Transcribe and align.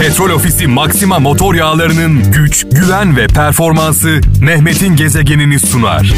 Petrol 0.00 0.30
Ofisi 0.30 0.66
Maxima 0.66 1.18
motor 1.18 1.54
yağlarının 1.54 2.32
güç, 2.32 2.66
güven 2.72 3.16
ve 3.16 3.26
performansı 3.26 4.20
Mehmet'in 4.40 4.96
gezegenini 4.96 5.60
sunar. 5.60 6.12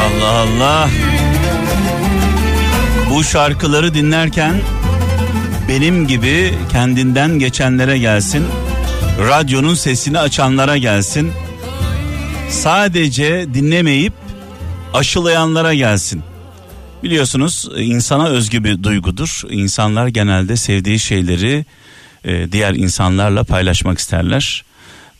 Allah 0.00 0.28
Allah. 0.28 0.88
Bu 3.10 3.24
şarkıları 3.24 3.94
dinlerken 3.94 4.54
benim 5.68 6.06
gibi 6.06 6.54
kendinden 6.72 7.38
geçenlere 7.38 7.98
gelsin. 7.98 8.46
Radyonun 9.18 9.74
sesini 9.74 10.18
açanlara 10.18 10.76
gelsin. 10.76 11.32
Sadece 12.50 13.46
dinlemeyip 13.54 14.12
aşılayanlara 14.94 15.74
gelsin. 15.74 16.22
Biliyorsunuz 17.02 17.68
insana 17.76 18.28
özgü 18.28 18.64
bir 18.64 18.82
duygudur. 18.82 19.42
İnsanlar 19.50 20.06
genelde 20.06 20.56
sevdiği 20.56 20.98
şeyleri 20.98 21.64
e, 22.24 22.52
diğer 22.52 22.74
insanlarla 22.74 23.44
paylaşmak 23.44 23.98
isterler. 23.98 24.64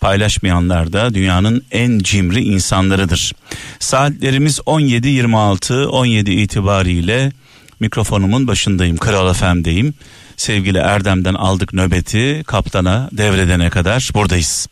Paylaşmayanlar 0.00 0.92
da 0.92 1.14
dünyanın 1.14 1.64
en 1.70 1.98
cimri 1.98 2.44
insanlarıdır. 2.44 3.32
Saatlerimiz 3.78 4.58
17.26 4.58 5.84
17 5.84 6.30
itibariyle 6.30 7.32
mikrofonumun 7.80 8.46
başındayım. 8.46 8.96
Kral 8.96 9.32
FM'deyim. 9.32 9.94
Sevgili 10.36 10.78
Erdem'den 10.78 11.34
aldık 11.34 11.72
nöbeti 11.72 12.42
kaptana 12.46 13.08
devredene 13.12 13.70
kadar 13.70 14.10
buradayız. 14.14 14.68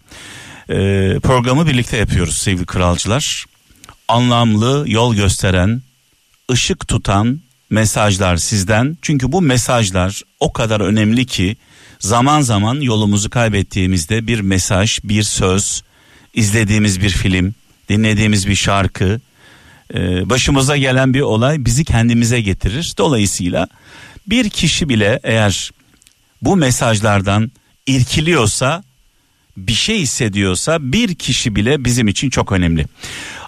Ee, 0.69 0.75
programı 1.23 1.67
birlikte 1.67 1.97
yapıyoruz 1.97 2.37
sevgili 2.37 2.67
kralcılar. 2.67 3.45
Anlamlı 4.09 4.85
yol 4.87 5.15
gösteren, 5.15 5.83
ışık 6.51 6.89
tutan 6.89 7.41
mesajlar 7.71 8.37
sizden. 8.37 8.99
Çünkü 9.03 9.33
bu 9.33 9.43
mesajlar 9.43 10.23
o 10.41 10.53
kadar 10.53 10.81
önemli 10.81 11.27
ki 11.27 11.57
zaman 11.99 12.41
zaman 12.41 12.81
yolumuzu 12.81 13.31
kaybettiğimizde 13.31 14.27
bir 14.27 14.41
mesaj, 14.41 14.99
bir 15.05 15.23
söz, 15.23 15.83
izlediğimiz 16.35 17.01
bir 17.01 17.11
film, 17.11 17.55
dinlediğimiz 17.89 18.49
bir 18.49 18.55
şarkı, 18.55 19.21
e, 19.95 20.31
başımıza 20.31 20.77
gelen 20.77 21.15
bir 21.15 21.21
olay 21.21 21.65
bizi 21.65 21.85
kendimize 21.85 22.41
getirir. 22.41 22.95
Dolayısıyla 22.99 23.69
bir 24.27 24.51
kişi 24.51 24.89
bile 24.89 25.21
eğer 25.23 25.71
bu 26.43 26.57
mesajlardan 26.57 27.51
irkiliyorsa, 27.87 28.85
bir 29.57 29.73
şey 29.73 30.01
hissediyorsa 30.01 30.79
bir 30.81 31.15
kişi 31.15 31.57
bile 31.57 31.85
bizim 31.85 32.09
için 32.09 32.31
çok 32.31 32.53
önemli. 32.53 32.87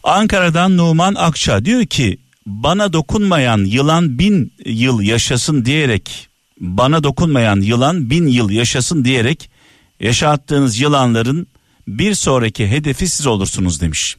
Ankara'dan 0.02 0.76
Numan 0.76 1.14
Akça 1.14 1.64
diyor 1.64 1.86
ki 1.86 2.18
bana 2.46 2.92
dokunmayan 2.92 3.64
yılan 3.64 4.18
bin 4.18 4.52
yıl 4.64 5.00
yaşasın 5.00 5.64
diyerek 5.64 6.28
bana 6.60 7.04
dokunmayan 7.04 7.60
yılan 7.60 8.10
bin 8.10 8.26
yıl 8.26 8.50
yaşasın 8.50 9.04
diyerek 9.04 9.50
yaşattığınız 10.00 10.80
yılanların 10.80 11.46
bir 11.88 12.14
sonraki 12.14 12.68
hedefi 12.68 13.08
siz 13.08 13.26
olursunuz 13.26 13.80
demiş. 13.80 14.16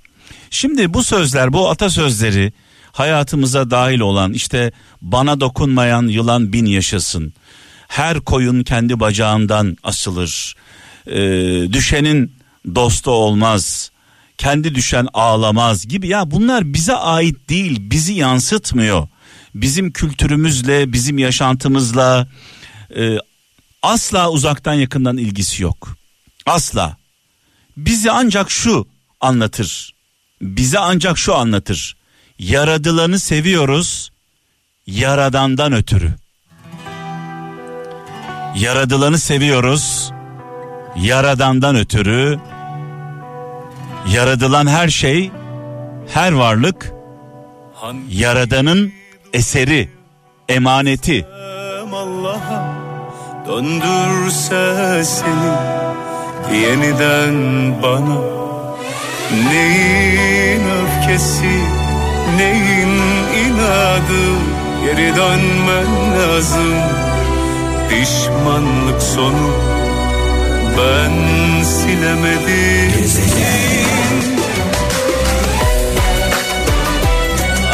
Şimdi 0.50 0.94
bu 0.94 1.04
sözler 1.04 1.54
bu 1.54 1.70
atasözleri 1.70 2.54
hayatımıza 2.92 3.72
dahil 3.72 4.00
olan 4.00 4.34
işte 4.34 4.72
bana 5.02 5.40
dokunmayan 5.40 6.08
yılan 6.08 6.54
bin 6.54 6.66
yaşasın. 6.66 7.34
Her 7.88 8.20
koyun 8.20 8.64
kendi 8.64 9.00
bacağından 9.00 9.78
asılır. 9.84 10.56
Ee, 11.08 11.14
düşenin 11.74 12.32
dostu 12.76 13.12
olmaz. 13.12 13.92
Kendi 14.38 14.76
düşen 14.76 15.08
ağlamaz 15.14 15.88
gibi 15.88 16.08
ya 16.08 16.32
bunlar 16.32 16.74
bize 16.74 16.96
ait 16.96 17.50
değil 17.50 17.78
bizi 17.92 18.14
yansıtmıyor. 18.14 19.08
Bizim 19.56 19.92
kültürümüzle 19.92 20.94
bizim 20.94 21.18
yaşantımızla 21.18 22.28
e, 22.98 23.18
asla 23.82 24.32
uzaktan 24.32 24.74
yakından 24.74 25.18
ilgisi 25.18 25.64
yok. 25.64 25.98
Asla. 26.46 26.98
Bizi 27.78 28.12
ancak 28.12 28.52
şu 28.52 28.88
anlatır. 29.22 29.94
Bize 30.42 30.80
ancak 30.80 31.18
şu 31.18 31.36
anlatır. 31.36 31.98
Yaradılanı 32.40 33.20
seviyoruz 33.20 34.12
yaradandan 34.88 35.74
ötürü. 35.74 36.14
Yaradılanı 38.56 39.20
seviyoruz 39.20 40.12
yaradandan 40.96 41.76
ötürü. 41.76 42.40
Yaradılan 44.08 44.68
her 44.68 44.88
şey, 44.88 45.32
her 46.14 46.32
varlık 46.32 46.94
yaradanın 48.10 48.94
eseri, 49.34 49.90
emaneti. 50.50 51.28
Döndürse 53.48 55.04
seni 55.06 55.52
yeniden 56.62 57.36
bana 57.84 58.20
neyin 59.32 60.64
öfkesi 60.70 61.87
neyin 62.38 63.02
inadı? 63.46 64.24
Geri 64.86 65.16
dönmen 65.16 66.20
lazım. 66.20 66.74
Pişmanlık 67.90 69.02
sonu 69.02 69.52
ben 70.78 71.64
silemedim. 71.64 72.88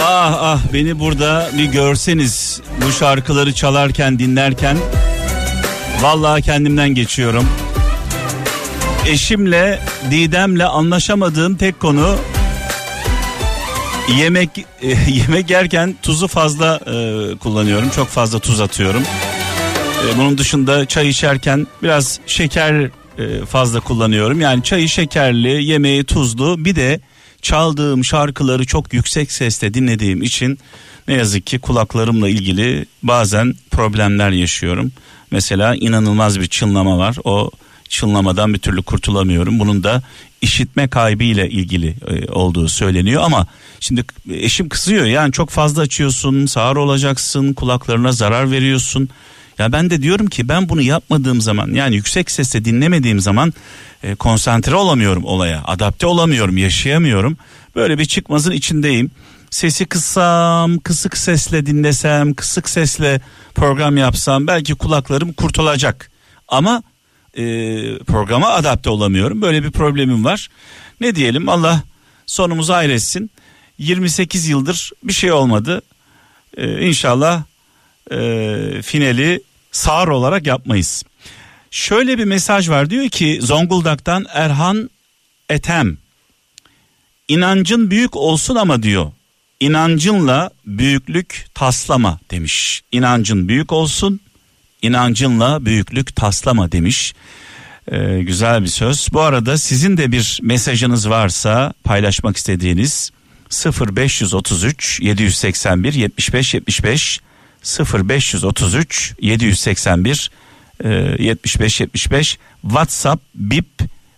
Ah 0.02 0.38
ah 0.40 0.60
beni 0.74 1.00
burada 1.00 1.50
bir 1.58 1.66
görseniz. 1.66 2.62
Bu 2.86 2.92
şarkıları 2.92 3.54
çalarken 3.54 4.20
dinlerken 4.20 4.78
vallahi 6.02 6.42
kendimden 6.42 6.90
geçiyorum. 6.90 7.46
Eşimle 9.08 9.80
Didem'le 10.12 10.66
anlaşamadığım 10.66 11.56
tek 11.56 11.80
konu 11.80 12.16
yemek 14.10 14.50
e, 14.82 14.88
yemek 15.12 15.50
yerken 15.50 15.96
tuzu 16.02 16.28
fazla 16.28 16.80
e, 16.88 17.38
kullanıyorum. 17.38 17.90
Çok 17.90 18.08
fazla 18.08 18.40
tuz 18.40 18.62
atıyorum. 18.62 19.04
E, 20.08 20.18
bunun 20.18 20.38
dışında 20.38 20.86
çay 20.86 21.10
içerken 21.10 21.68
biraz 21.84 22.20
şeker 22.28 22.90
e, 23.18 23.46
fazla 23.46 23.80
kullanıyorum. 23.80 24.42
Yani 24.42 24.64
çayı 24.64 24.90
şekerli, 24.90 25.64
yemeği 25.64 26.04
tuzlu. 26.04 26.66
Bir 26.66 26.76
de 26.76 27.00
çaldığım 27.42 28.06
şarkıları 28.06 28.66
çok 28.66 28.94
yüksek 28.94 29.32
sesle 29.32 29.74
dinlediğim 29.74 30.22
için 30.22 30.60
ne 31.08 31.14
yazık 31.14 31.46
ki 31.46 31.60
kulaklarımla 31.60 32.30
ilgili 32.30 32.86
bazen 33.04 33.54
problemler 33.72 34.30
yaşıyorum. 34.30 34.92
Mesela 35.32 35.76
inanılmaz 35.76 36.40
bir 36.40 36.48
çınlama 36.48 36.98
var. 36.98 37.18
O 37.24 37.52
çınlamadan 37.90 38.54
bir 38.54 38.60
türlü 38.60 38.82
kurtulamıyorum. 38.82 39.60
Bunun 39.60 39.84
da 39.84 40.02
işitme 40.44 40.88
kaybı 40.88 41.24
ile 41.24 41.50
ilgili 41.50 41.96
e, 42.08 42.32
olduğu 42.32 42.68
söyleniyor 42.68 43.22
ama 43.26 43.48
şimdi 43.80 44.04
eşim 44.30 44.70
kızıyor 44.70 45.06
yani 45.06 45.32
çok 45.32 45.50
fazla 45.50 45.82
açıyorsun, 45.82 46.46
sağır 46.46 46.76
olacaksın, 46.76 47.54
kulaklarına 47.54 48.12
zarar 48.12 48.52
veriyorsun. 48.52 49.10
Ya 49.60 49.72
ben 49.72 49.90
de 49.90 50.02
diyorum 50.02 50.28
ki 50.28 50.50
ben 50.50 50.70
bunu 50.70 50.82
yapmadığım 50.82 51.42
zaman 51.42 51.74
yani 51.74 51.96
yüksek 51.96 52.32
sesle 52.32 52.66
dinlemediğim 52.66 53.20
zaman 53.20 53.54
e, 54.04 54.16
konsantre 54.16 54.76
olamıyorum 54.76 55.24
olaya, 55.24 55.64
adapte 55.66 56.08
olamıyorum, 56.08 56.58
yaşayamıyorum. 56.58 57.38
Böyle 57.76 58.00
bir 58.00 58.06
çıkmazın 58.06 58.52
içindeyim. 58.52 59.12
Sesi 59.50 59.86
kıssam, 59.86 60.80
kısık 60.80 61.18
sesle 61.18 61.66
dinlesem, 61.66 62.34
kısık 62.34 62.70
sesle 62.70 63.22
program 63.56 63.98
yapsam 63.98 64.48
belki 64.48 64.76
kulaklarım 64.76 65.34
kurtulacak. 65.34 66.12
Ama 66.48 66.84
e, 67.38 67.44
programa 67.98 68.50
adapte 68.50 68.90
olamıyorum. 68.90 69.42
Böyle 69.42 69.64
bir 69.64 69.72
problemim 69.72 70.26
var. 70.26 70.50
Ne 71.02 71.16
diyelim 71.16 71.50
Allah 71.50 71.84
sonumuzu 72.26 72.74
hayretsin. 72.74 73.32
28 73.78 74.48
yıldır 74.48 74.92
bir 75.04 75.14
şey 75.14 75.32
olmadı. 75.32 75.82
E, 76.58 76.88
inşallah 76.88 77.44
e, 78.12 78.82
finali 78.82 79.44
sağır 79.72 80.08
olarak 80.08 80.46
yapmayız. 80.48 81.04
Şöyle 81.72 82.18
bir 82.18 82.26
mesaj 82.26 82.70
var 82.70 82.90
diyor 82.90 83.10
ki 83.10 83.40
Zonguldak'tan 83.42 84.26
Erhan 84.34 84.90
Etem. 85.50 85.98
İnancın 87.28 87.92
büyük 87.92 88.16
olsun 88.16 88.56
ama 88.56 88.84
diyor. 88.84 89.12
İnancınla 89.60 90.50
büyüklük 90.66 91.46
taslama 91.54 92.20
demiş. 92.32 92.82
İnancın 92.92 93.48
büyük 93.48 93.72
olsun, 93.72 94.20
inancınla 94.84 95.66
büyüklük 95.66 96.16
taslama 96.16 96.72
demiş. 96.72 97.14
Ee, 97.92 98.20
güzel 98.22 98.62
bir 98.62 98.68
söz. 98.68 99.08
Bu 99.14 99.22
arada 99.22 99.58
sizin 99.58 99.98
de 99.98 100.12
bir 100.12 100.40
mesajınız 100.42 101.10
varsa 101.10 101.74
paylaşmak 101.84 102.38
istediğiniz 102.38 103.12
0533 103.52 105.00
781 105.02 105.94
75 105.94 106.54
75 106.54 107.22
0533 107.94 109.14
781 109.22 110.32
e, 110.84 110.90
75 111.20 111.82
75 111.82 112.38
WhatsApp, 112.62 113.24
Bip 113.36 113.66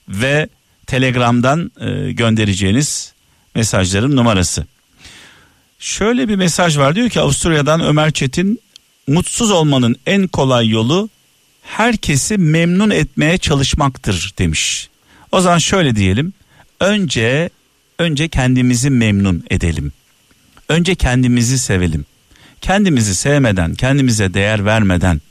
ve 0.10 0.50
Telegram'dan 0.88 1.72
e, 1.80 2.12
göndereceğiniz 2.12 3.14
mesajların 3.56 4.16
numarası. 4.16 4.66
Şöyle 5.80 6.30
bir 6.30 6.36
mesaj 6.36 6.78
var 6.78 6.96
diyor 6.96 7.10
ki 7.10 7.20
Avusturya'dan 7.20 7.82
Ömer 7.82 8.12
Çetin 8.12 8.60
mutsuz 9.08 9.52
olmanın 9.52 9.96
en 10.06 10.28
kolay 10.28 10.70
yolu 10.70 11.10
herkesi 11.62 12.38
memnun 12.38 12.90
etmeye 12.90 13.38
çalışmaktır 13.38 14.34
demiş. 14.38 14.90
O 15.32 15.42
zaman 15.42 15.58
şöyle 15.58 15.96
diyelim. 15.96 16.34
Önce 16.80 17.50
önce 18.00 18.28
kendimizi 18.28 18.90
memnun 18.90 19.44
edelim. 19.50 19.92
Önce 20.70 20.96
kendimizi 20.96 21.60
sevelim. 21.60 22.06
Kendimizi 22.62 23.16
sevmeden, 23.16 23.76
kendimize 23.76 24.34
değer 24.34 24.66
vermeden 24.66 25.22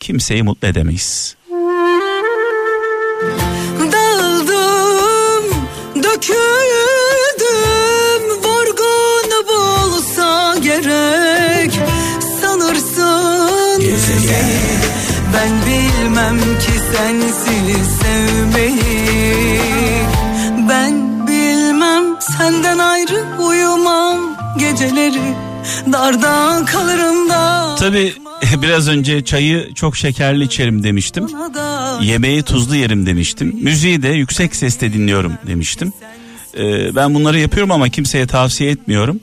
kimseyi 0.00 0.42
mutlu 0.42 0.68
edemeyiz. 0.68 1.36
Dağıldım, 3.92 5.44
döküldüm, 5.96 6.53
sensiz 16.96 17.88
sevmeyi. 18.02 19.60
Ben 20.68 21.26
bilmem 21.26 22.04
senden 22.20 22.78
ayrı 22.78 23.24
uyumam 23.38 24.18
geceleri. 24.58 25.34
Darda 25.92 26.64
kalırım 26.64 27.30
da. 27.30 27.74
Tabi 27.78 28.12
biraz 28.62 28.88
önce 28.88 29.24
çayı 29.24 29.74
çok 29.74 29.96
şekerli 29.96 30.44
içerim 30.44 30.82
demiştim. 30.82 31.26
Yemeği 32.02 32.42
tuzlu 32.42 32.76
yerim 32.76 33.06
demiştim. 33.06 33.56
Müziği 33.62 34.02
de 34.02 34.08
yüksek 34.08 34.56
sesle 34.56 34.92
dinliyorum 34.92 35.32
demiştim. 35.46 35.92
Ee, 36.58 36.94
ben 36.94 37.14
bunları 37.14 37.38
yapıyorum 37.38 37.70
ama 37.70 37.88
kimseye 37.88 38.26
tavsiye 38.26 38.70
etmiyorum. 38.70 39.20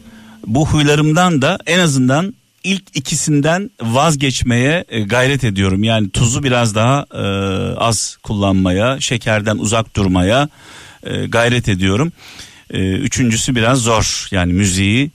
Bu 0.48 0.68
huylarımdan 0.68 1.42
da 1.42 1.58
en 1.66 1.80
azından 1.80 2.34
ilk 2.64 2.84
ikisinden 2.94 3.72
vazgeçmeye 3.82 4.86
e, 4.90 5.02
gayret 5.02 5.44
ediyorum. 5.44 5.84
Yani 5.84 6.10
tuzu 6.10 6.44
biraz 6.44 6.76
daha 6.76 7.06
e, 7.14 7.24
az 7.78 8.18
kullanmaya, 8.24 9.00
şekerden 9.00 9.58
uzak 9.58 9.96
durmaya 9.96 10.50
e, 11.04 11.26
gayret 11.26 11.70
ediyorum. 11.70 12.12
E, 12.70 12.92
üçüncüsü 12.92 13.56
biraz 13.56 13.80
zor. 13.80 14.28
Yani 14.32 14.54
müziği, 14.54 15.12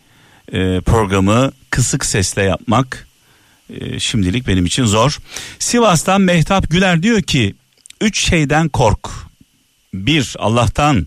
e, 0.52 0.80
programı 0.80 1.52
kısık 1.70 2.04
sesle 2.04 2.42
yapmak 2.42 3.06
e, 3.70 4.00
şimdilik 4.00 4.46
benim 4.46 4.66
için 4.66 4.84
zor. 4.84 5.18
Sivas'tan 5.58 6.20
Mehtap 6.20 6.70
Güler 6.70 7.02
diyor 7.02 7.22
ki 7.22 7.54
üç 8.00 8.28
şeyden 8.28 8.68
kork. 8.68 9.08
Bir 9.94 10.34
Allah'tan, 10.38 11.06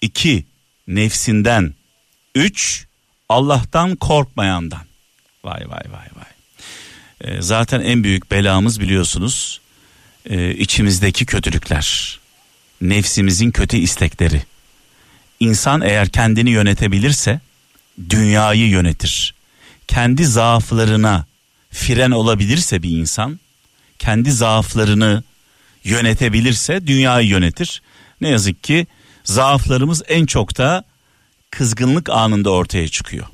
iki 0.00 0.44
nefsinden, 0.86 1.74
üç 2.34 2.86
Allah'tan 3.28 3.96
korkmayandan. 3.96 4.89
Vay 5.44 5.60
vay 5.68 5.92
vay 5.92 6.08
vay. 6.16 6.30
E, 7.20 7.42
zaten 7.42 7.80
en 7.80 8.04
büyük 8.04 8.30
belamız 8.30 8.80
biliyorsunuz 8.80 9.60
e, 10.30 10.54
içimizdeki 10.54 11.26
kötülükler. 11.26 12.18
Nefsimizin 12.80 13.50
kötü 13.50 13.76
istekleri. 13.76 14.42
İnsan 15.40 15.80
eğer 15.80 16.08
kendini 16.08 16.50
yönetebilirse 16.50 17.40
dünyayı 18.10 18.68
yönetir. 18.68 19.34
Kendi 19.88 20.24
zaaflarına 20.26 21.26
fren 21.70 22.10
olabilirse 22.10 22.82
bir 22.82 22.90
insan, 22.90 23.40
kendi 23.98 24.32
zaaflarını 24.32 25.22
yönetebilirse 25.84 26.86
dünyayı 26.86 27.28
yönetir. 27.28 27.82
Ne 28.20 28.28
yazık 28.28 28.64
ki 28.64 28.86
zaaflarımız 29.24 30.02
en 30.08 30.26
çok 30.26 30.58
da 30.58 30.84
kızgınlık 31.50 32.08
anında 32.08 32.50
ortaya 32.50 32.88
çıkıyor. 32.88 33.26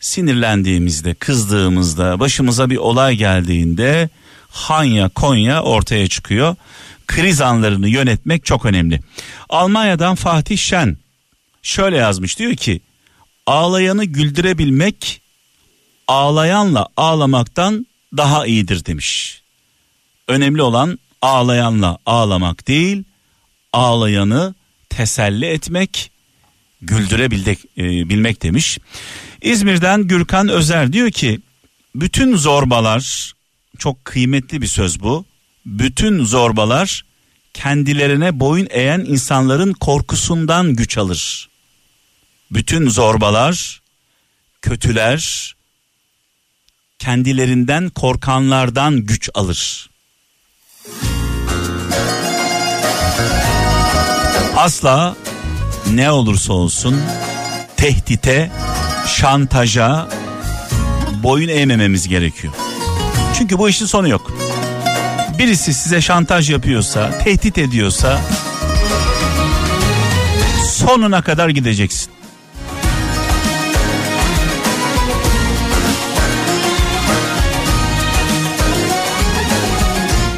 Sinirlendiğimizde, 0.00 1.14
kızdığımızda, 1.14 2.20
başımıza 2.20 2.70
bir 2.70 2.76
olay 2.76 3.16
geldiğinde 3.16 4.08
Hanya, 4.48 5.08
Konya 5.08 5.62
ortaya 5.62 6.08
çıkıyor. 6.08 6.56
Kriz 7.06 7.40
anlarını 7.40 7.88
yönetmek 7.88 8.44
çok 8.44 8.64
önemli. 8.64 9.00
Almanya'dan 9.48 10.14
Fatih 10.14 10.58
Şen 10.58 10.96
şöyle 11.62 11.96
yazmış 11.96 12.38
diyor 12.38 12.54
ki 12.54 12.80
ağlayanı 13.46 14.04
güldürebilmek 14.04 15.22
ağlayanla 16.08 16.88
ağlamaktan 16.96 17.86
daha 18.16 18.46
iyidir 18.46 18.84
demiş. 18.84 19.42
Önemli 20.28 20.62
olan 20.62 20.98
ağlayanla 21.22 21.98
ağlamak 22.06 22.68
değil, 22.68 23.04
ağlayanı 23.72 24.54
teselli 24.88 25.46
etmek, 25.46 26.10
güldürebilmek 26.82 27.58
e, 27.78 27.82
bilmek 28.08 28.42
demiş. 28.42 28.78
İzmir'den 29.42 30.08
Gürkan 30.08 30.48
Özer 30.48 30.92
diyor 30.92 31.10
ki 31.10 31.40
bütün 31.94 32.36
zorbalar 32.36 33.32
çok 33.78 34.04
kıymetli 34.04 34.62
bir 34.62 34.66
söz 34.66 35.00
bu. 35.00 35.24
Bütün 35.66 36.24
zorbalar 36.24 37.04
kendilerine 37.54 38.40
boyun 38.40 38.66
eğen 38.70 39.00
insanların 39.00 39.72
korkusundan 39.72 40.76
güç 40.76 40.98
alır. 40.98 41.48
Bütün 42.50 42.88
zorbalar, 42.88 43.80
kötüler 44.62 45.54
kendilerinden 46.98 47.90
korkanlardan 47.90 48.96
güç 48.96 49.30
alır. 49.34 49.90
Asla 54.56 55.16
ne 55.90 56.10
olursa 56.10 56.52
olsun 56.52 57.02
tehdite, 57.76 58.50
şantaja 59.08 60.08
boyun 61.22 61.48
eğmememiz 61.48 62.08
gerekiyor. 62.08 62.54
Çünkü 63.38 63.58
bu 63.58 63.68
işin 63.68 63.86
sonu 63.86 64.08
yok. 64.08 64.32
Birisi 65.38 65.74
size 65.74 66.00
şantaj 66.00 66.50
yapıyorsa, 66.50 67.18
tehdit 67.18 67.58
ediyorsa 67.58 68.20
sonuna 70.64 71.22
kadar 71.22 71.48
gideceksin. 71.48 72.10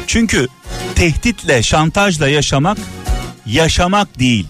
Çünkü 0.07 0.47
tehditle, 0.95 1.63
şantajla 1.63 2.27
yaşamak 2.27 2.77
yaşamak 3.45 4.19
değil. 4.19 4.47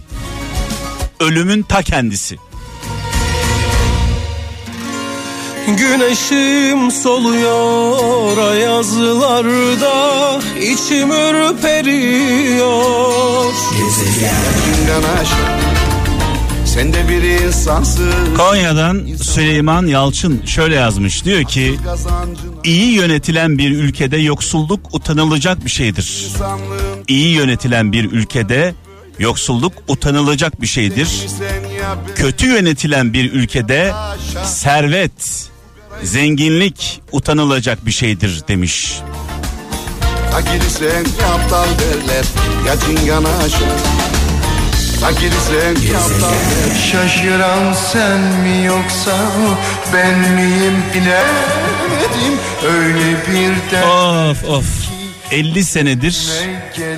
Ölümün 1.20 1.62
ta 1.62 1.82
kendisi. 1.82 2.36
Güneşim 5.66 6.90
soluyor 6.90 8.38
ayazlarda 8.38 9.92
içim 10.60 11.10
ürperiyor 11.10 12.62
aşağı 15.20 15.62
Sen 16.66 16.92
de 16.92 17.08
bir 17.08 17.22
insansın 17.22 18.34
Konya'dan 18.36 19.06
Süleyman 19.22 19.86
Yalçın 19.86 20.46
şöyle 20.46 20.74
yazmış. 20.74 21.24
Diyor 21.24 21.44
ki 21.44 21.76
iyi 22.64 22.92
yönetilen 22.92 23.58
bir 23.58 23.70
ülkede 23.70 24.16
yoksulluk 24.16 24.94
utanılacak 24.94 25.64
bir 25.64 25.70
şeydir. 25.70 26.28
İyi 27.08 27.34
yönetilen 27.34 27.92
bir 27.92 28.04
ülkede 28.12 28.74
yoksulluk 29.18 29.72
utanılacak 29.88 30.62
bir 30.62 30.66
şeydir. 30.66 31.26
Kötü 32.14 32.46
yönetilen 32.46 33.12
bir 33.12 33.32
ülkede 33.32 33.92
servet, 34.44 35.50
zenginlik 36.04 37.00
utanılacak 37.12 37.86
bir 37.86 37.92
şeydir 37.92 38.42
demiş. 38.48 38.94
Fakirsen 40.32 41.04
aptal 41.34 41.66
derler 41.78 42.24
Ya 42.66 42.74
cingana 42.80 43.28
aşağı 43.28 43.78
Fakirsen 45.00 45.74
aptal 45.74 46.32
derler 46.32 46.76
Şaşıran 46.92 47.72
sen 47.92 48.20
mi 48.20 48.64
yoksa 48.66 49.16
ben 49.94 50.18
miyim 50.18 50.74
bilemedim 50.94 52.38
öyle 52.66 53.16
bir 53.28 53.70
de 53.70 53.84
Of 53.84 54.44
of. 54.48 54.64
50 55.30 55.64
senedir 55.64 56.28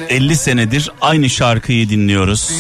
50 0.08 0.36
senedir 0.36 0.90
aynı 1.00 1.30
şarkıyı 1.30 1.88
dinliyoruz. 1.88 2.50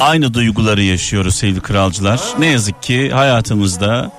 Aynı 0.00 0.34
duyguları 0.34 0.82
yaşıyoruz 0.82 1.34
sevgili 1.34 1.60
kralcılar. 1.60 2.20
Ne 2.38 2.46
yazık 2.46 2.82
ki 2.82 3.10
hayatımızda 3.10 4.12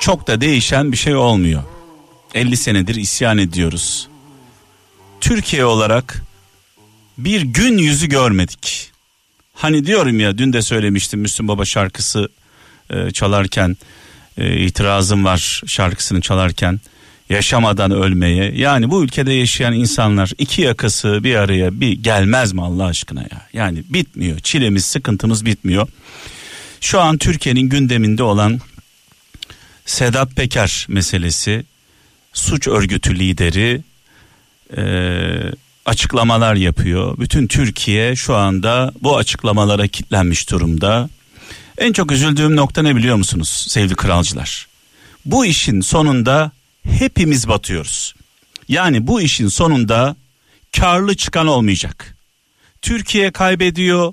çok 0.00 0.26
da 0.26 0.40
değişen 0.40 0.92
bir 0.92 0.96
şey 0.96 1.16
olmuyor. 1.16 1.62
50 2.34 2.56
senedir 2.56 2.94
isyan 2.94 3.38
ediyoruz. 3.38 4.08
Türkiye 5.20 5.64
olarak 5.64 6.22
bir 7.18 7.42
gün 7.42 7.78
yüzü 7.78 8.08
görmedik. 8.08 8.90
Hani 9.54 9.86
diyorum 9.86 10.20
ya 10.20 10.38
dün 10.38 10.52
de 10.52 10.62
söylemiştim 10.62 11.20
Müslüm 11.20 11.48
Baba 11.48 11.64
şarkısı 11.64 12.28
e, 12.90 13.10
çalarken 13.10 13.76
e, 14.38 14.56
itirazım 14.56 15.24
var 15.24 15.62
şarkısını 15.66 16.20
çalarken. 16.20 16.80
yaşamadan 17.30 17.90
ölmeye. 17.90 18.52
Yani 18.54 18.90
bu 18.90 19.04
ülkede 19.04 19.32
yaşayan 19.32 19.72
insanlar 19.72 20.32
iki 20.38 20.62
yakası 20.62 21.24
bir 21.24 21.34
araya 21.34 21.80
bir 21.80 21.92
gelmez 21.92 22.52
mi 22.52 22.62
Allah 22.62 22.84
aşkına 22.84 23.20
ya? 23.20 23.46
Yani 23.52 23.82
bitmiyor. 23.88 24.38
Çilemiz, 24.38 24.84
sıkıntımız 24.84 25.44
bitmiyor. 25.44 25.88
Şu 26.80 27.00
an 27.00 27.18
Türkiye'nin 27.18 27.68
gündeminde 27.68 28.22
olan 28.22 28.60
Sedat 29.86 30.36
Peker 30.36 30.86
meselesi, 30.88 31.64
suç 32.32 32.68
örgütü 32.68 33.18
lideri 33.18 33.82
e, 34.76 34.82
açıklamalar 35.86 36.54
yapıyor. 36.54 37.18
Bütün 37.18 37.46
Türkiye 37.46 38.16
şu 38.16 38.36
anda 38.36 38.92
bu 39.02 39.16
açıklamalara 39.16 39.86
kitlenmiş 39.86 40.50
durumda. 40.50 41.08
En 41.78 41.92
çok 41.92 42.12
üzüldüğüm 42.12 42.56
nokta 42.56 42.82
ne 42.82 42.96
biliyor 42.96 43.16
musunuz 43.16 43.66
sevgili 43.68 43.94
kralcılar? 43.94 44.66
Bu 45.24 45.46
işin 45.46 45.80
sonunda 45.80 46.50
hepimiz 46.82 47.48
batıyoruz. 47.48 48.14
Yani 48.68 49.06
bu 49.06 49.20
işin 49.20 49.48
sonunda 49.48 50.16
karlı 50.76 51.16
çıkan 51.16 51.46
olmayacak. 51.46 52.16
Türkiye 52.82 53.30
kaybediyor, 53.30 54.12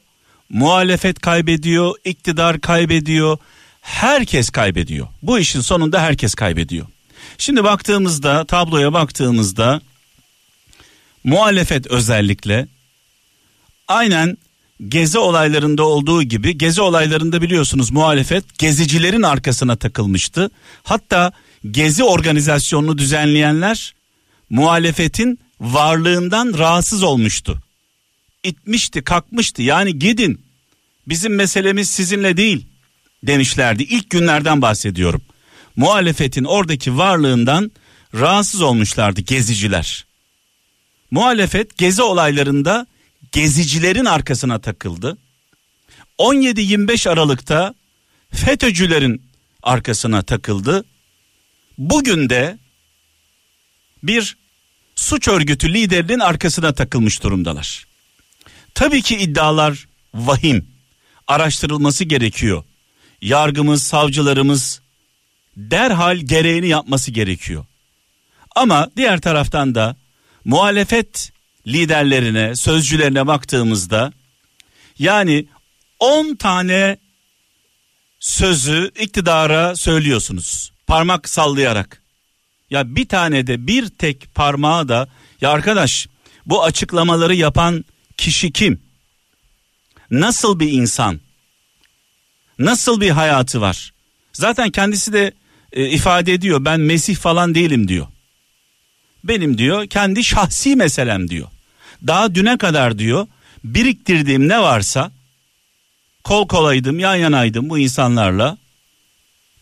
muhalefet 0.50 1.20
kaybediyor, 1.20 1.96
iktidar 2.06 2.62
kaybediyor, 2.62 3.38
herkes 3.84 4.50
kaybediyor. 4.50 5.08
Bu 5.22 5.40
işin 5.40 5.62
sonunda 5.62 6.02
herkes 6.02 6.36
kaybediyor. 6.36 6.86
Şimdi 7.38 7.64
baktığımızda, 7.64 8.46
tabloya 8.46 8.94
baktığımızda 8.94 9.82
muhalefet 11.24 11.88
özellikle 11.88 12.68
aynen 13.88 14.38
gezi 14.88 15.18
olaylarında 15.18 15.84
olduğu 15.84 16.24
gibi 16.24 16.58
gezi 16.58 16.82
olaylarında 16.82 17.42
biliyorsunuz 17.42 17.92
muhalefet 17.92 18.60
gezicilerin 18.60 19.22
arkasına 19.22 19.76
takılmıştı. 19.76 20.50
Hatta 20.84 21.32
gezi 21.72 22.04
organizasyonunu 22.04 22.98
düzenleyenler 22.98 23.94
muhalefetin 24.50 25.40
varlığından 25.60 26.56
rahatsız 26.58 27.04
olmuştu. 27.04 27.64
İtmişti, 28.44 29.04
kalkmıştı. 29.04 29.62
Yani 29.62 30.00
gidin. 30.00 30.42
Bizim 31.08 31.36
meselemiz 31.36 31.90
sizinle 31.90 32.38
değil 32.38 32.66
demişlerdi. 33.24 33.84
İlk 33.84 34.10
günlerden 34.10 34.62
bahsediyorum. 34.62 35.22
Muhalefetin 35.76 36.44
oradaki 36.44 36.98
varlığından 36.98 37.72
rahatsız 38.14 38.62
olmuşlardı 38.62 39.22
geziciler. 39.22 40.06
Muhalefet 41.12 41.78
gezi 41.78 42.02
olaylarında 42.02 42.88
gezicilerin 43.32 44.06
arkasına 44.06 44.60
takıldı. 44.62 45.18
17-25 46.20 47.10
Aralık'ta 47.10 47.74
FETÖ'cülerin 48.32 49.22
arkasına 49.64 50.22
takıldı. 50.22 50.86
Bugün 51.78 52.30
de 52.30 52.58
bir 54.04 54.38
suç 54.96 55.28
örgütü 55.28 55.74
liderinin 55.74 56.20
arkasına 56.20 56.74
takılmış 56.74 57.24
durumdalar. 57.24 57.88
Tabii 58.74 59.02
ki 59.02 59.18
iddialar 59.18 59.88
vahim. 60.14 60.68
Araştırılması 61.28 62.04
gerekiyor. 62.04 62.64
Yargımız, 63.24 63.84
savcılarımız 63.84 64.82
derhal 65.58 66.18
gereğini 66.18 66.68
yapması 66.68 67.12
gerekiyor. 67.12 67.66
Ama 68.56 68.90
diğer 68.98 69.22
taraftan 69.22 69.76
da 69.76 69.96
muhalefet 70.46 71.32
liderlerine, 71.68 72.56
sözcülerine 72.56 73.28
baktığımızda 73.28 74.14
yani 75.00 75.46
10 76.00 76.36
tane 76.36 76.98
sözü 78.20 78.92
iktidara 79.00 79.76
söylüyorsunuz. 79.76 80.72
Parmak 80.88 81.30
sallayarak. 81.30 82.02
Ya 82.70 82.96
bir 82.96 83.08
tane 83.08 83.48
de 83.48 83.68
bir 83.68 83.90
tek 83.90 84.36
parmağı 84.36 84.90
da 84.90 85.08
ya 85.42 85.50
arkadaş 85.50 86.08
bu 86.46 86.64
açıklamaları 86.64 87.36
yapan 87.36 87.86
kişi 88.18 88.52
kim? 88.52 88.82
Nasıl 90.12 90.60
bir 90.60 90.72
insan? 90.72 91.20
Nasıl 92.60 93.02
bir 93.02 93.10
hayatı 93.10 93.62
var? 93.62 93.94
Zaten 94.34 94.70
kendisi 94.70 95.14
de 95.14 95.34
e, 95.72 95.90
ifade 95.90 96.34
ediyor 96.34 96.66
ben 96.66 96.80
Mesih 96.80 97.16
falan 97.16 97.56
değilim 97.56 97.88
diyor. 97.88 98.08
Benim 99.24 99.58
diyor 99.58 99.88
kendi 99.88 100.24
şahsi 100.24 100.76
meselem 100.76 101.30
diyor. 101.30 101.48
Daha 102.08 102.36
düne 102.36 102.58
kadar 102.58 103.00
diyor 103.00 103.28
biriktirdiğim 103.64 104.48
ne 104.50 104.62
varsa 104.62 105.12
kol 106.24 106.48
kolaydım 106.48 107.00
yan 107.00 107.16
yanaydım 107.16 107.70
bu 107.70 107.80
insanlarla 107.80 108.58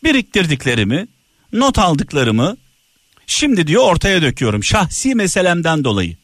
biriktirdiklerimi 0.04 1.08
not 1.54 1.80
aldıklarımı 1.80 2.58
şimdi 3.28 3.68
diyor 3.68 3.84
ortaya 3.84 4.22
döküyorum 4.22 4.64
şahsi 4.64 5.16
meselemden 5.16 5.84
dolayı. 5.84 6.18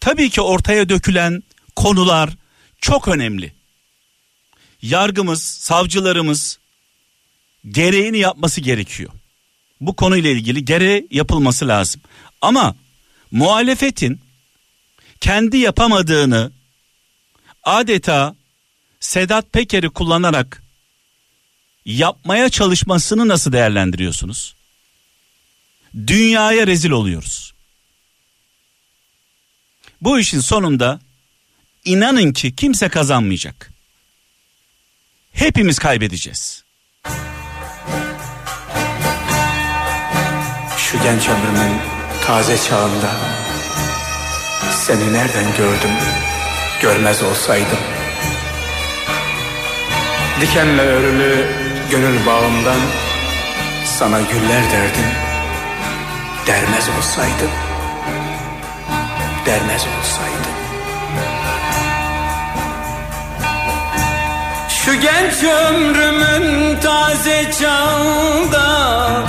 Tabii 0.00 0.30
ki 0.30 0.40
ortaya 0.40 0.88
dökülen 0.88 1.42
konular 1.76 2.30
çok 2.78 3.08
önemli. 3.08 3.59
Yargımız, 4.82 5.42
savcılarımız 5.42 6.58
gereğini 7.68 8.18
yapması 8.18 8.60
gerekiyor. 8.60 9.10
Bu 9.80 9.96
konuyla 9.96 10.30
ilgili 10.30 10.64
gereği 10.64 11.06
yapılması 11.10 11.68
lazım. 11.68 12.00
Ama 12.40 12.76
muhalefetin 13.30 14.20
kendi 15.20 15.56
yapamadığını 15.56 16.52
adeta 17.62 18.36
Sedat 19.00 19.52
Peker'i 19.52 19.88
kullanarak 19.88 20.62
yapmaya 21.84 22.48
çalışmasını 22.48 23.28
nasıl 23.28 23.52
değerlendiriyorsunuz? 23.52 24.54
Dünyaya 26.06 26.66
rezil 26.66 26.90
oluyoruz. 26.90 27.52
Bu 30.00 30.18
işin 30.18 30.40
sonunda 30.40 31.00
inanın 31.84 32.32
ki 32.32 32.56
kimse 32.56 32.88
kazanmayacak. 32.88 33.72
Hepimiz 35.32 35.78
kaybedeceğiz. 35.78 36.64
Şu 40.76 41.02
genç 41.02 41.28
ömrümün 41.28 41.78
taze 42.26 42.58
çağında 42.58 43.10
seni 44.72 45.12
nereden 45.12 45.56
gördüm 45.58 45.90
görmez 46.82 47.22
olsaydım. 47.22 47.78
Dikenle 50.40 50.82
örülü 50.82 51.46
gönül 51.90 52.26
bağımdan 52.26 52.80
sana 53.84 54.20
güller 54.20 54.62
derdim 54.72 55.10
dermez 56.46 56.88
olsaydım. 56.98 57.50
Dermez 59.46 59.86
olsaydım 59.98 60.29
Şu 64.84 64.94
genç 65.00 65.44
ömrümün 65.44 66.80
taze 66.80 67.50
çağında 67.60 69.26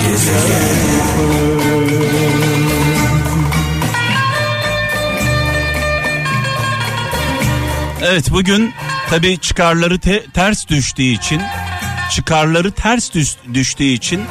Evet 8.02 8.30
bugün 8.30 8.72
tabi 9.10 9.38
çıkarları 9.38 9.98
te- 9.98 10.24
ters 10.34 10.68
düştüğü 10.68 11.02
için 11.02 11.42
çıkarları 12.10 12.72
ters 12.72 13.14
düş- 13.14 13.36
düştüğü 13.54 13.84
için 13.84 14.22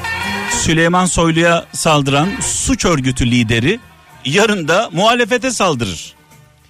Süleyman 0.51 1.05
Soylu'ya 1.05 1.65
saldıran 1.73 2.29
suç 2.41 2.85
örgütü 2.85 3.31
lideri 3.31 3.79
yarın 4.25 4.67
da 4.67 4.89
muhalefete 4.93 5.51
saldırır. 5.51 6.13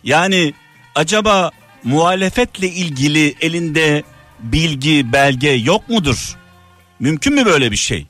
Yani 0.03 0.53
acaba 0.96 1.51
muhalefetle 1.84 2.67
ilgili 2.67 3.36
elinde 3.41 4.03
bilgi, 4.43 5.13
belge 5.13 5.50
yok 5.50 5.89
mudur? 5.89 6.38
Mümkün 7.00 7.33
mü 7.33 7.45
böyle 7.45 7.71
bir 7.71 7.77
şey? 7.77 8.07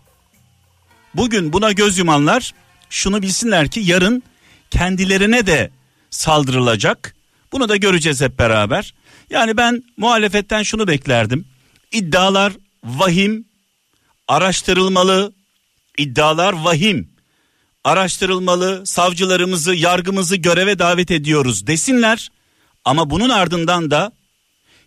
Bugün 1.14 1.54
buna 1.54 1.72
göz 1.72 1.98
yumanlar 1.98 2.54
şunu 2.90 3.22
bilsinler 3.22 3.72
ki 3.72 3.80
yarın 3.80 4.24
kendilerine 4.72 5.48
de 5.48 5.72
saldırılacak. 6.10 7.16
Bunu 7.52 7.70
da 7.70 7.76
göreceğiz 7.76 8.22
hep 8.22 8.40
beraber. 8.40 8.94
Yani 9.30 9.58
ben 9.58 9.84
muhalefetten 9.98 10.64
şunu 10.64 10.88
beklerdim. 10.88 11.46
İddialar 11.92 12.54
vahim, 12.84 13.46
araştırılmalı. 14.28 15.34
İddialar 15.98 16.54
vahim, 16.54 17.10
araştırılmalı. 17.84 18.86
Savcılarımızı, 18.86 19.76
yargımızı 19.76 20.36
göreve 20.36 20.80
davet 20.80 21.12
ediyoruz 21.12 21.68
desinler. 21.68 22.30
Ama 22.86 23.10
bunun 23.10 23.30
ardından 23.30 23.92
da 23.92 24.12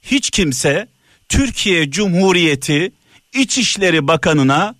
hiç 0.02 0.30
kimse 0.30 0.88
Türkiye 1.28 1.90
Cumhuriyeti 1.90 2.92
İçişleri 3.32 4.08
Bakanı'na 4.08 4.74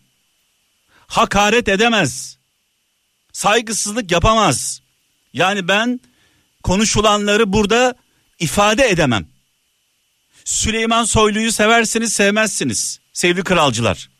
hakaret 1.06 1.68
edemez. 1.68 2.38
Saygısızlık 3.32 4.10
yapamaz. 4.10 4.80
Yani 5.32 5.68
ben 5.68 6.00
konuşulanları 6.62 7.52
burada 7.52 7.94
ifade 8.38 8.88
edemem. 8.88 9.26
Süleyman 10.44 11.04
Soylu'yu 11.04 11.52
seversiniz 11.52 12.12
sevmezsiniz 12.12 13.00
sevgili 13.12 13.44
kralcılar. 13.44 14.10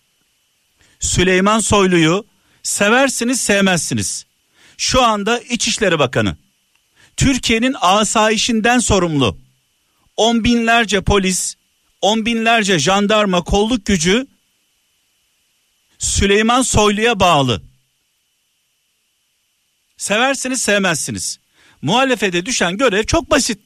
Süleyman 1.01 1.59
Soylu'yu 1.59 2.27
Seversiniz 2.65 3.41
sevmezsiniz. 3.41 4.27
Şu 4.77 5.03
anda 5.03 5.39
İçişleri 5.39 5.99
Bakanı. 5.99 6.37
Türkiye'nin 7.17 7.77
asayişinden 7.81 8.79
sorumlu. 8.79 9.39
On 10.17 10.45
binlerce 10.45 11.01
polis, 11.01 11.55
on 12.05 12.27
binlerce 12.27 12.79
jandarma 12.79 13.45
kolluk 13.45 13.87
gücü 13.87 14.27
Süleyman 15.99 16.63
Soylu'ya 16.63 17.21
bağlı. 17.21 17.63
Seversiniz 19.97 20.63
sevmezsiniz. 20.63 21.39
Muhalefete 21.83 22.47
düşen 22.47 22.77
görev 22.77 23.05
çok 23.05 23.31
basit. 23.31 23.61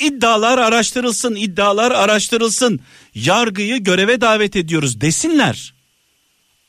İddialar 0.00 0.58
araştırılsın, 0.58 1.34
iddialar 1.34 1.90
araştırılsın. 1.92 2.80
Yargıyı 3.14 3.76
göreve 3.76 4.20
davet 4.20 4.56
ediyoruz 4.56 5.00
desinler. 5.00 5.74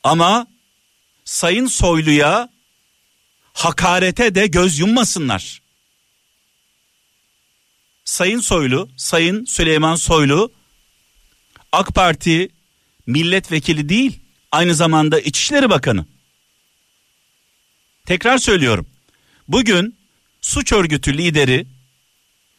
Ama 0.02 0.46
Sayın 1.24 1.66
Soylu'ya 1.66 2.48
hakarete 3.52 4.34
de 4.34 4.46
göz 4.46 4.78
yummasınlar. 4.78 5.62
Sayın 8.04 8.40
Soylu, 8.40 8.88
Sayın 8.96 9.44
Süleyman 9.44 9.94
Soylu 9.96 10.57
AK 11.72 11.94
Parti 11.94 12.48
milletvekili 13.06 13.88
değil, 13.88 14.20
aynı 14.52 14.74
zamanda 14.74 15.20
İçişleri 15.20 15.70
Bakanı. 15.70 16.06
Tekrar 18.06 18.38
söylüyorum. 18.38 18.86
Bugün 19.48 19.96
suç 20.40 20.72
örgütü 20.72 21.18
lideri 21.18 21.66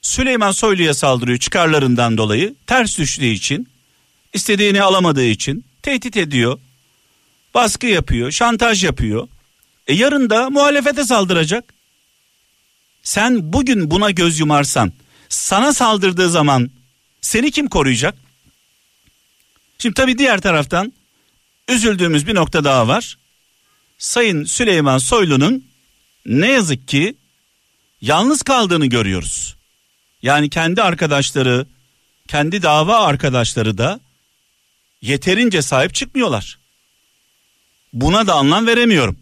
Süleyman 0.02 0.52
Soylu'ya 0.52 0.94
saldırıyor 0.94 1.40
çıkarlarından 1.40 2.18
dolayı 2.18 2.56
ters 2.68 2.98
düştüğü 2.98 3.26
için 3.26 3.70
istediğini 4.34 4.82
alamadığı 4.82 5.26
için 5.26 5.66
tehdit 5.82 6.18
ediyor 6.18 6.60
baskı 7.54 7.88
yapıyor 7.88 8.32
şantaj 8.32 8.84
yapıyor 8.84 9.28
e 9.88 9.94
yarın 9.94 10.30
da 10.30 10.50
muhalefete 10.50 11.04
saldıracak 11.04 11.74
sen 13.04 13.54
bugün 13.54 13.92
buna 13.92 14.12
göz 14.12 14.40
yumarsan 14.40 14.94
sana 15.30 15.74
saldırdığı 15.74 16.30
zaman 16.30 16.72
seni 17.22 17.52
kim 17.52 17.68
koruyacak 17.68 18.16
şimdi 19.80 19.94
tabi 19.96 20.18
diğer 20.18 20.42
taraftan 20.42 20.94
üzüldüğümüz 21.70 22.28
bir 22.28 22.36
nokta 22.36 22.64
daha 22.64 22.88
var 22.88 23.18
Sayın 24.00 24.44
Süleyman 24.44 24.98
Soylu'nun 24.98 25.66
ne 26.26 26.52
yazık 26.52 26.88
ki 26.88 27.16
yalnız 28.02 28.42
kaldığını 28.42 28.86
görüyoruz. 28.86 29.56
Yani 30.22 30.50
kendi 30.50 30.82
arkadaşları, 30.82 31.66
kendi 32.28 32.64
dava 32.64 32.98
arkadaşları 33.00 33.78
da 33.78 34.00
yeterince 35.02 35.62
sahip 35.62 35.94
çıkmıyorlar. 35.94 36.60
Buna 37.94 38.28
da 38.28 38.34
anlam 38.34 38.68
veremiyorum. 38.68 39.20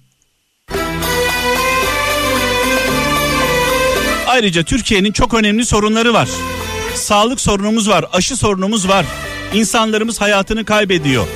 Ayrıca 4.27 4.63
Türkiye'nin 4.63 5.11
çok 5.11 5.33
önemli 5.33 5.65
sorunları 5.65 6.13
var. 6.13 6.29
Sağlık 6.95 7.41
sorunumuz 7.41 7.89
var, 7.89 8.05
aşı 8.11 8.37
sorunumuz 8.37 8.87
var. 8.87 9.05
İnsanlarımız 9.53 10.21
hayatını 10.21 10.65
kaybediyor. 10.65 11.27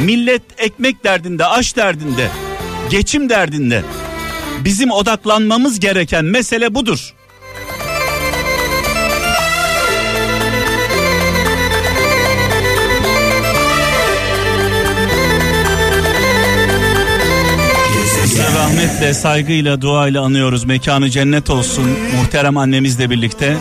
Millet 0.00 0.42
ekmek 0.58 1.04
derdinde, 1.04 1.46
aş 1.46 1.76
derdinde, 1.76 2.28
geçim 2.90 3.28
derdinde. 3.28 3.82
Bizim 4.64 4.90
odaklanmamız 4.90 5.80
gereken 5.80 6.24
mesele 6.24 6.74
budur. 6.74 7.14
rahmetle, 18.56 19.14
saygıyla, 19.14 19.80
duayla 19.80 20.22
anıyoruz. 20.22 20.64
Mekanı 20.64 21.10
cennet 21.10 21.50
olsun. 21.50 21.84
Muhterem 22.16 22.56
annemizle 22.56 23.10
birlikte. 23.10 23.56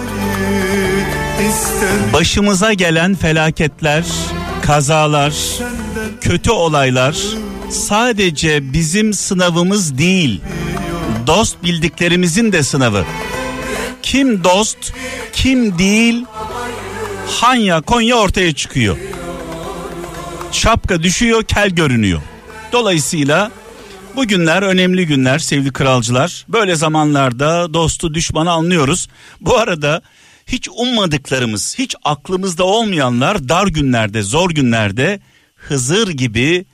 Başımıza 2.14 2.74
gelen 2.74 3.16
felaketler, 3.16 4.06
kazalar, 4.62 5.34
kötü 6.22 6.52
olaylar 6.52 7.16
sadece 7.70 8.74
bizim 8.74 9.14
sınavımız 9.14 9.98
değil. 9.98 10.42
Dost 11.28 11.64
bildiklerimizin 11.64 12.52
de 12.52 12.64
sınavı. 12.64 13.06
Kim 14.02 14.44
dost, 14.44 14.94
kim 15.34 15.78
değil, 15.78 16.26
Hanya 17.42 17.82
Konya 17.82 18.16
ortaya 18.16 18.54
çıkıyor. 18.54 18.98
Şapka 20.52 21.04
düşüyor, 21.04 21.44
kel 21.44 21.70
görünüyor. 21.70 22.22
Dolayısıyla 22.72 23.52
Bugünler 24.16 24.62
önemli 24.62 25.08
günler 25.08 25.40
sevgili 25.40 25.74
kralcılar. 25.74 26.46
Böyle 26.50 26.76
zamanlarda 26.76 27.74
dostu 27.74 28.14
düşmanı 28.14 28.52
anlıyoruz. 28.52 29.08
Bu 29.42 29.58
arada 29.58 30.02
hiç 30.48 30.70
ummadıklarımız, 30.70 31.76
hiç 31.78 31.96
aklımızda 32.04 32.64
olmayanlar 32.64 33.50
dar 33.50 33.68
günlerde, 33.68 34.22
zor 34.22 34.50
günlerde 34.50 35.20
Hızır 35.56 36.10
gibi 36.10 36.66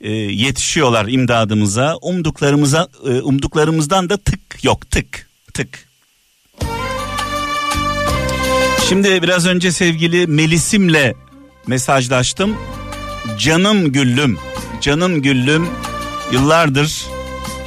e, 0.00 0.12
yetişiyorlar 0.12 1.06
imdadımıza. 1.08 1.96
Umduklarımıza 2.02 2.88
e, 3.06 3.10
umduklarımızdan 3.10 4.10
da 4.10 4.16
tık 4.16 4.64
yok, 4.64 4.90
tık, 4.90 5.28
tık. 5.54 5.88
Şimdi 8.88 9.22
biraz 9.22 9.46
önce 9.46 9.72
sevgili 9.72 10.26
Melis'imle 10.26 11.14
mesajlaştım. 11.66 12.56
Canım 13.38 13.92
güllüm, 13.92 14.38
canım 14.80 15.22
güllüm 15.22 15.68
yıllardır 16.32 17.06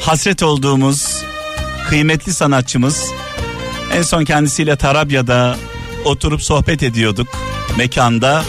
hasret 0.01 0.43
olduğumuz 0.43 1.23
kıymetli 1.89 2.33
sanatçımız 2.33 3.11
en 3.93 4.01
son 4.01 4.25
kendisiyle 4.25 4.75
Tarabya'da 4.75 5.55
oturup 6.05 6.41
sohbet 6.41 6.83
ediyorduk 6.83 7.27
mekanda. 7.77 8.43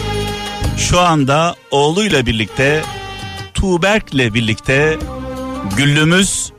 Şu 0.78 1.00
anda 1.00 1.54
oğluyla 1.70 2.26
birlikte 2.26 2.82
Tuğberk'le 3.54 4.34
birlikte 4.34 4.98
Güllümüz 5.76 6.52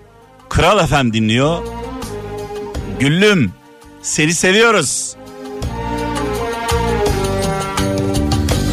Kral 0.50 0.80
Efem 0.84 1.14
dinliyor. 1.14 1.60
Güllüm 3.00 3.52
seni 4.02 4.34
seviyoruz. 4.34 5.16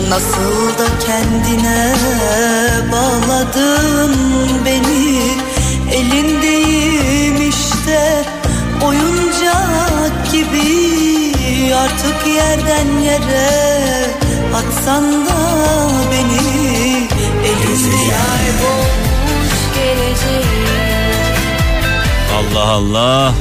Nasıl 0.08 0.78
da 0.78 0.86
kendine 1.06 1.94
bağladın 2.92 4.16
beni 4.64 5.22
Elindeyim 5.92 7.48
işte 7.48 8.24
oyuncak 8.86 10.32
gibi 10.32 11.02
Artık 11.82 12.26
yerden 12.26 12.98
yere 12.98 13.50
atsan 14.54 15.26
da 15.26 15.38
beni. 16.12 17.08
Elimde 17.46 18.12
Allah 22.38 22.64
Allah. 22.68 23.34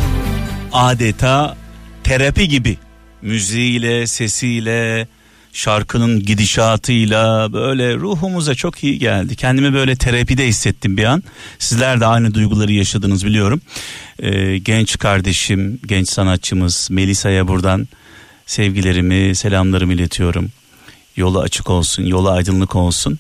Adeta 0.73 1.58
terapi 2.04 2.47
gibi. 2.47 2.77
Müziğiyle 3.21 4.08
sesiyle 4.08 5.08
şarkının 5.54 6.26
gidişatıyla 6.26 7.54
böyle 7.54 7.96
ruhumuza 7.96 8.56
çok 8.56 8.84
iyi 8.84 9.00
geldi. 9.00 9.36
Kendimi 9.36 9.74
böyle 9.74 9.96
terapide 9.96 10.48
hissettim 10.48 10.98
bir 10.98 11.04
an. 11.04 11.24
Sizler 11.60 12.00
de 12.00 12.06
aynı 12.06 12.34
duyguları 12.34 12.72
yaşadınız 12.72 13.26
biliyorum. 13.26 13.62
Ee, 14.20 14.58
genç 14.58 15.00
kardeşim, 15.00 15.80
genç 15.86 16.10
sanatçımız 16.10 16.88
Melisa'ya 16.92 17.48
buradan 17.48 17.88
sevgilerimi, 18.46 19.36
selamlarımı 19.36 19.94
iletiyorum. 19.94 20.50
Yolu 21.16 21.40
açık 21.40 21.70
olsun, 21.70 22.04
yolu 22.04 22.30
aydınlık 22.30 22.76
olsun. 22.76 23.20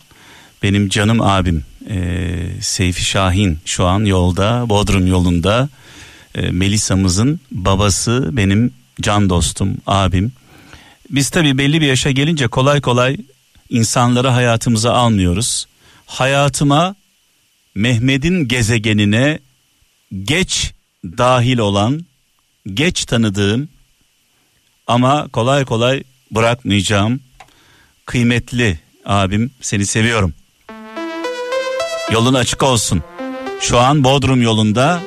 Benim 0.63 0.89
canım 0.89 1.21
abim 1.21 1.63
e, 1.89 2.27
Seyfi 2.61 3.05
Şahin 3.05 3.59
şu 3.65 3.85
an 3.85 4.05
yolda, 4.05 4.69
Bodrum 4.69 5.07
yolunda. 5.07 5.69
E, 6.35 6.51
Melisa'mızın 6.51 7.39
babası 7.51 8.29
benim 8.31 8.73
can 9.01 9.29
dostum, 9.29 9.77
abim 9.87 10.31
biz 11.11 11.29
tabii 11.29 11.57
belli 11.57 11.81
bir 11.81 11.87
yaşa 11.87 12.11
gelince 12.11 12.47
kolay 12.47 12.81
kolay 12.81 13.17
insanları 13.69 14.27
hayatımıza 14.27 14.93
almıyoruz. 14.93 15.67
Hayatıma 16.05 16.95
Mehmet'in 17.75 18.47
gezegenine 18.47 19.39
geç 20.23 20.73
dahil 21.03 21.57
olan, 21.57 22.05
geç 22.73 23.05
tanıdığım 23.05 23.69
ama 24.87 25.27
kolay 25.27 25.65
kolay 25.65 26.03
bırakmayacağım 26.31 27.19
kıymetli 28.05 28.79
abim 29.05 29.51
seni 29.61 29.85
seviyorum. 29.85 30.33
Yolun 32.11 32.33
açık 32.33 32.63
olsun. 32.63 33.03
Şu 33.61 33.79
an 33.79 34.03
Bodrum 34.03 34.41
yolunda. 34.41 35.01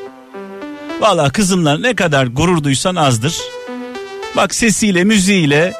Valla 1.00 1.30
kızımla 1.30 1.78
ne 1.78 1.94
kadar 1.94 2.26
gurur 2.26 2.64
duysan 2.64 2.94
azdır. 2.94 3.36
Bak 4.36 4.54
sesiyle 4.54 5.04
müziğiyle 5.04 5.74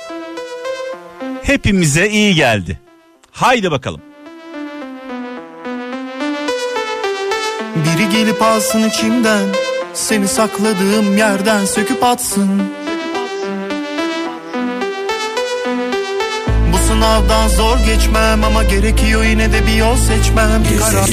hepimize 1.47 2.09
iyi 2.09 2.35
geldi. 2.35 2.81
Haydi 3.31 3.71
bakalım. 3.71 4.01
Biri 7.77 8.09
gelip 8.09 8.43
alsın 8.43 8.89
içimden 8.89 9.45
Seni 9.95 10.29
sakladığım 10.29 11.17
yerden 11.19 11.65
söküp 11.65 12.05
atsın 12.05 12.63
Bu 16.73 16.77
sınavdan 16.89 17.49
zor 17.49 17.79
geçmem 17.79 18.45
ama 18.45 18.65
gerekiyor 18.65 19.25
yine 19.25 19.53
de 19.53 19.67
bir 19.67 19.75
yol 19.75 19.97
seçmem 19.97 20.65
Bir 20.73 20.79
karar 20.79 21.11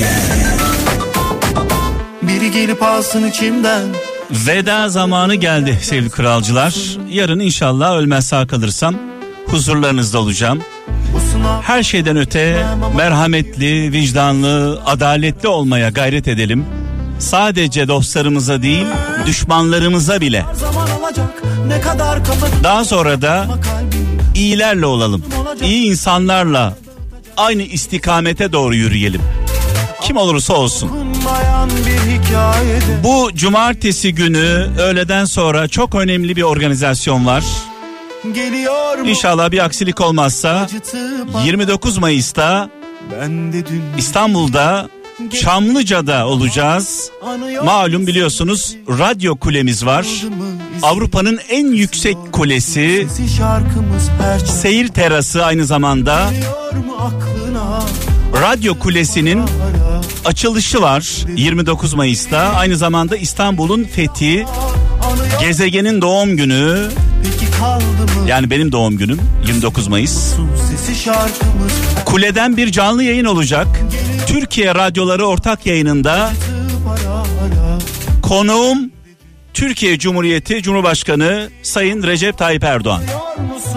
Biri 2.21 2.51
gelip 2.51 2.83
alsın 2.83 3.27
içimden 3.27 3.83
Veda 4.31 4.89
zamanı 4.89 5.35
geldi 5.35 5.79
sevgili 5.81 6.09
kralcılar. 6.09 6.97
Yarın 7.09 7.39
inşallah 7.39 7.95
ölmez 7.95 8.27
sağ 8.27 8.47
kalırsam 8.47 9.10
huzurlarınızda 9.51 10.19
olacağım. 10.19 10.61
Her 11.61 11.83
şeyden 11.83 12.17
öte 12.17 12.65
merhametli, 12.95 13.91
vicdanlı, 13.91 14.81
adaletli 14.85 15.47
olmaya 15.47 15.89
gayret 15.89 16.27
edelim. 16.27 16.65
Sadece 17.19 17.87
dostlarımıza 17.87 18.61
değil, 18.61 18.85
düşmanlarımıza 19.25 20.21
bile. 20.21 20.45
Daha 22.63 22.85
sonra 22.85 23.21
da 23.21 23.47
iyilerle 24.35 24.85
olalım. 24.85 25.23
İyi 25.63 25.89
insanlarla 25.89 26.77
aynı 27.37 27.61
istikamete 27.61 28.51
doğru 28.53 28.75
yürüyelim. 28.75 29.21
Kim 30.01 30.17
olursa 30.17 30.53
olsun. 30.53 30.91
Bu 33.03 33.29
cumartesi 33.35 34.15
günü 34.15 34.67
öğleden 34.79 35.25
sonra 35.25 35.67
çok 35.67 35.95
önemli 35.95 36.35
bir 36.35 36.41
organizasyon 36.41 37.25
var. 37.25 37.43
Geliyor 38.33 38.97
mu 38.97 39.09
İnşallah 39.09 39.51
bir 39.51 39.65
aksilik 39.65 40.01
olmazsa 40.01 40.49
acıtıp 40.49 41.27
29 41.45 41.97
Mayıs'ta 41.97 42.69
Ben 43.11 43.53
de 43.53 43.65
dün 43.65 43.83
İstanbul'da 43.97 44.89
Çamlıca'da 45.41 46.27
olacağız. 46.27 47.11
Malum 47.65 48.07
biliyorsunuz 48.07 48.75
radyo 48.89 49.35
kulemiz 49.35 49.85
var. 49.85 50.07
Avrupa'nın 50.83 51.39
en 51.49 51.67
yüksek 51.71 52.17
kulesi, 52.31 53.07
şey 53.17 54.45
seyir 54.45 54.87
terası 54.87 55.45
aynı 55.45 55.65
zamanda. 55.65 56.29
Radyo 58.41 58.79
kulesinin 58.79 59.43
açılışı 60.25 60.81
var 60.81 61.25
29 61.35 61.93
Mayıs'ta. 61.93 62.39
Aynı 62.39 62.77
zamanda 62.77 63.17
İstanbul'un 63.17 63.83
fethi, 63.83 64.45
gezegenin 65.39 66.01
doğum 66.01 66.37
günü. 66.37 66.89
Yani 68.27 68.49
benim 68.49 68.71
doğum 68.71 68.97
günüm 68.97 69.19
29 69.47 69.87
Mayıs. 69.87 70.33
Kuleden 72.05 72.57
bir 72.57 72.71
canlı 72.71 73.03
yayın 73.03 73.25
olacak. 73.25 73.67
Türkiye 74.27 74.75
radyoları 74.75 75.25
ortak 75.25 75.65
yayınında 75.65 76.31
konuğum 78.21 78.91
Türkiye 79.53 79.99
Cumhuriyeti 79.99 80.63
Cumhurbaşkanı 80.63 81.49
Sayın 81.63 82.03
Recep 82.03 82.37
Tayyip 82.37 82.63
Erdoğan. 82.63 83.01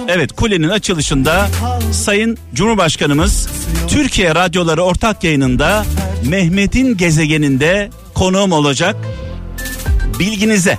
Evet 0.08 0.32
kulenin 0.32 0.68
açılışında 0.68 1.48
Sayın 1.92 2.38
Cumhurbaşkanımız 2.54 3.48
Türkiye 3.88 4.34
radyoları 4.34 4.82
ortak 4.82 5.24
yayınında 5.24 5.84
Mehmet'in 6.28 6.96
gezegeninde 6.96 7.90
konuğum 8.14 8.52
olacak. 8.52 8.96
Bilginize. 10.18 10.78